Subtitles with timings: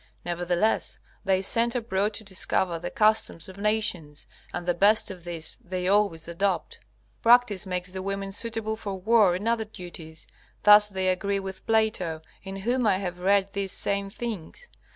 [0.25, 5.59] Nevertheless, they send abroad to discover the customs of nations, and the best of these
[5.63, 6.79] they always adopt.
[7.21, 10.25] Practice makes the women suitable for war and other duties.
[10.63, 14.69] Thus they agree with Plato, in whom I have read these same things.